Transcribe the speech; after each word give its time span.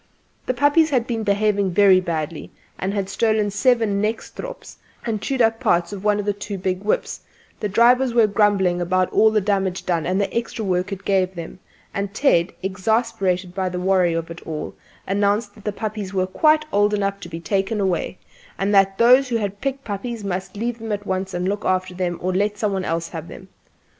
The 0.47 0.55
puppies 0.55 0.89
had 0.89 1.05
been 1.05 1.21
behaving 1.21 1.73
very 1.73 1.99
badly, 2.01 2.49
and 2.79 2.91
had 2.91 3.07
stolen 3.07 3.51
several 3.51 3.91
nekstrops 3.91 4.77
and 5.05 5.21
chewed 5.21 5.43
up 5.43 5.59
parts 5.59 5.93
of 5.93 6.03
one 6.03 6.19
or 6.27 6.33
two 6.33 6.57
big 6.57 6.83
whips; 6.83 7.19
the 7.59 7.69
drivers 7.69 8.11
were 8.11 8.25
grumbling 8.25 8.81
about 8.81 9.13
all 9.13 9.29
the 9.29 9.39
damage 9.39 9.85
done 9.85 10.07
and 10.07 10.19
the 10.19 10.35
extra 10.35 10.65
work 10.65 10.91
it 10.91 11.05
gave 11.05 11.35
them; 11.35 11.59
and 11.93 12.15
Ted, 12.15 12.51
exasperated 12.63 13.53
by 13.53 13.69
the 13.69 13.79
worry 13.79 14.15
of 14.15 14.31
it 14.31 14.41
all, 14.41 14.73
announced 15.05 15.53
that 15.53 15.65
the 15.65 15.71
puppies 15.71 16.15
were 16.15 16.25
quite 16.25 16.65
old 16.73 16.95
enough 16.95 17.19
to 17.19 17.29
be 17.29 17.39
taken 17.39 17.79
away, 17.79 18.17
and 18.57 18.73
that 18.73 18.97
those 18.97 19.29
who 19.29 19.35
had 19.35 19.61
picked 19.61 19.83
puppies 19.83 20.23
must 20.23 20.55
take 20.55 20.79
them 20.79 20.91
at 20.91 21.05
once 21.05 21.31
and 21.31 21.47
look 21.47 21.63
after 21.63 21.93
them, 21.93 22.17
or 22.23 22.33
let 22.33 22.57
some 22.57 22.73
one 22.73 22.83
else 22.83 23.09
have 23.09 23.27
them. 23.27 23.49